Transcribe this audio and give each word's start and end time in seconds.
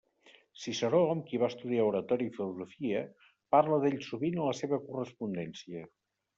Ciceró, 0.61 1.01
amb 1.15 1.27
qui 1.27 1.39
va 1.43 1.49
estudiar 1.53 1.85
oratòria 1.89 2.33
i 2.33 2.33
filosofia, 2.39 3.03
parla 3.59 3.81
d'ell 3.87 4.01
sovint 4.09 4.41
a 4.43 4.51
la 4.51 4.59
seva 4.65 4.85
correspondència. 4.91 5.89